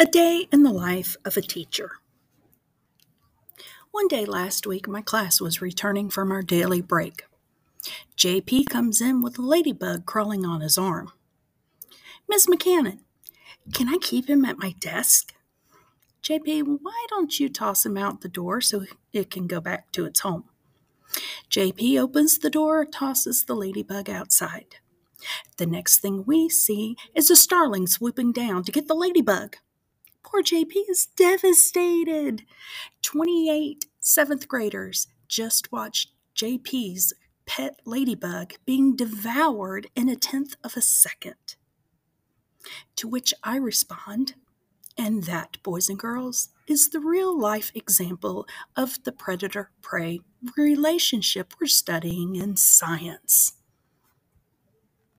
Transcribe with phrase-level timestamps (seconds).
[0.00, 1.98] A day in the life of a teacher.
[3.90, 7.24] One day last week, my class was returning from our daily break.
[8.16, 11.12] JP comes in with a ladybug crawling on his arm.
[12.26, 13.00] Miss McCannon,
[13.74, 15.34] can I keep him at my desk?
[16.22, 20.06] JP, why don't you toss him out the door so it can go back to
[20.06, 20.44] its home?
[21.50, 24.76] JP opens the door, tosses the ladybug outside.
[25.58, 29.56] The next thing we see is a starling swooping down to get the ladybug.
[30.22, 32.42] Poor JP is devastated.
[33.02, 37.12] 28 seventh graders just watched JP's
[37.46, 41.56] pet ladybug being devoured in a tenth of a second.
[42.96, 44.34] To which I respond,
[44.96, 50.20] and that, boys and girls, is the real life example of the predator prey
[50.56, 53.54] relationship we're studying in science.